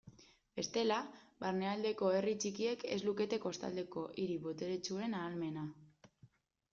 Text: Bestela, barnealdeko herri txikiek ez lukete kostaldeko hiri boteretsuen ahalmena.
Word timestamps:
Bestela, 0.59 0.95
barnealdeko 1.43 2.07
herri 2.19 2.33
txikiek 2.43 2.85
ez 2.95 2.99
lukete 3.09 3.39
kostaldeko 3.43 4.07
hiri 4.23 4.39
boteretsuen 4.47 5.15
ahalmena. 5.19 5.67